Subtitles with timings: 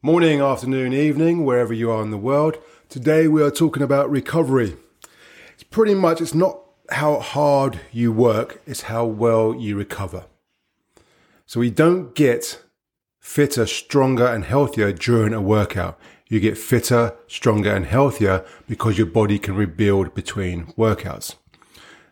[0.00, 2.56] Morning, afternoon, evening, wherever you are in the world.
[2.88, 4.76] Today we are talking about recovery.
[5.54, 6.60] It's pretty much, it's not
[6.90, 10.26] how hard you work, it's how well you recover.
[11.46, 12.62] So we don't get
[13.18, 15.98] fitter, stronger, and healthier during a workout.
[16.28, 21.34] You get fitter, stronger, and healthier because your body can rebuild between workouts.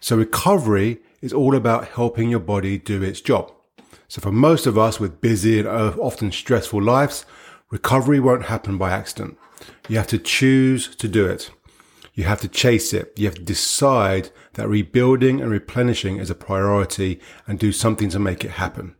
[0.00, 3.52] So recovery is all about helping your body do its job.
[4.08, 7.24] So for most of us with busy and often stressful lives,
[7.70, 9.36] Recovery won't happen by accident.
[9.88, 11.50] You have to choose to do it.
[12.14, 13.12] You have to chase it.
[13.16, 18.18] You have to decide that rebuilding and replenishing is a priority and do something to
[18.18, 18.96] make it happen.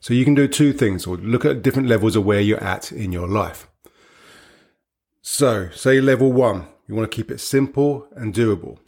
[0.00, 2.92] So you can do two things or look at different levels of where you're at
[2.92, 3.68] in your life.
[5.22, 8.78] So say level one, you want to keep it simple and doable.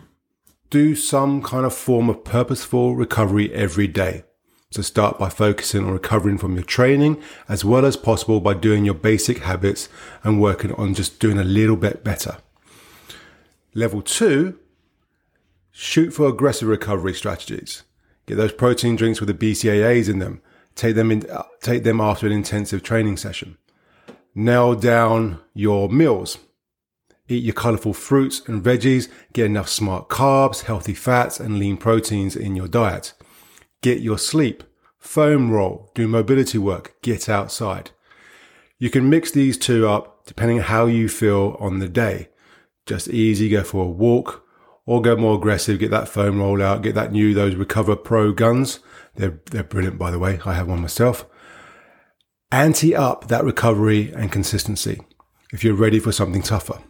[0.70, 4.24] Do some kind of form of purposeful recovery every day.
[4.70, 8.84] So start by focusing on recovering from your training as well as possible by doing
[8.84, 9.88] your basic habits
[10.22, 12.36] and working on just doing a little bit better.
[13.74, 14.58] Level two,
[15.70, 17.82] shoot for aggressive recovery strategies.
[18.26, 20.42] Get those protein drinks with the BCAAs in them.
[20.74, 23.56] Take them in, uh, take them after an intensive training session.
[24.34, 26.36] Nail down your meals.
[27.26, 29.08] Eat your colorful fruits and veggies.
[29.32, 33.14] Get enough smart carbs, healthy fats, and lean proteins in your diet.
[33.82, 34.64] Get your sleep.
[34.98, 35.90] Foam roll.
[35.94, 37.00] Do mobility work.
[37.02, 37.90] Get outside.
[38.78, 42.28] You can mix these two up depending how you feel on the day.
[42.86, 44.44] Just easy, go for a walk
[44.86, 48.32] or go more aggressive, get that foam roll out, get that new, those Recover Pro
[48.32, 48.80] guns.
[49.16, 50.40] They're, they're brilliant, by the way.
[50.44, 51.26] I have one myself.
[52.50, 55.02] Ante up that recovery and consistency
[55.52, 56.80] if you're ready for something tougher.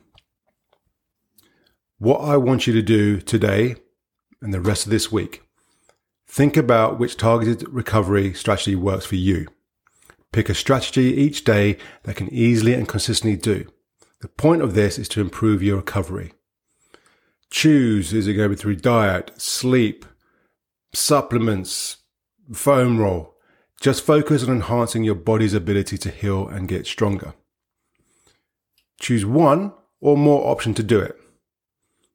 [1.99, 3.75] What I want you to do today
[4.41, 5.43] and the rest of this week
[6.29, 9.49] Think about which targeted recovery strategy works for you.
[10.31, 13.67] Pick a strategy each day that can easily and consistently do.
[14.21, 16.35] The point of this is to improve your recovery.
[17.51, 20.05] Choose is it going to be through diet, sleep,
[20.93, 21.97] supplements,
[22.53, 23.35] foam roll.
[23.81, 27.33] Just focus on enhancing your body's ability to heal and get stronger.
[29.01, 31.19] Choose one or more option to do it.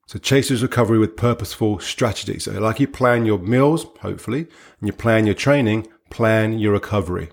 [0.05, 2.39] So Chasers recovery with purposeful strategy.
[2.39, 4.47] So like you plan your meals, hopefully,
[4.79, 7.29] and you plan your training, plan your recovery.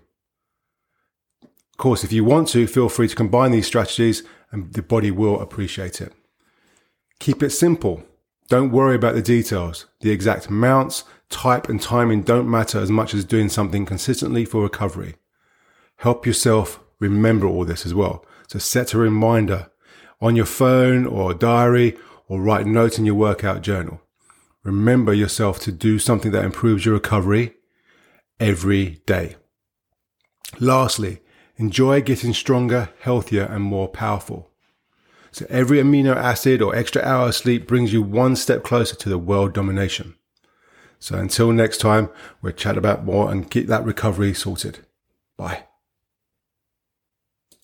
[1.43, 4.23] Of course, if you want to, feel free to combine these strategies
[4.53, 6.13] and the body will appreciate it.
[7.19, 8.05] Keep it simple.
[8.49, 9.87] Don't worry about the details.
[10.01, 14.63] The exact amounts, type and timing don't matter as much as doing something consistently for
[14.63, 15.17] recovery.
[15.97, 18.25] Help yourself remember all this as well.
[18.49, 19.71] So set a reminder
[20.21, 21.97] on your phone or diary
[22.31, 24.01] or write notes in your workout journal.
[24.63, 27.57] Remember yourself to do something that improves your recovery
[28.39, 29.35] every day.
[30.61, 31.21] Lastly,
[31.57, 34.49] enjoy getting stronger, healthier, and more powerful.
[35.33, 39.09] So every amino acid or extra hour of sleep brings you one step closer to
[39.09, 40.15] the world domination.
[41.01, 42.11] So until next time,
[42.43, 44.87] we'll chat about more and get that recovery sorted.
[45.37, 45.65] Bye.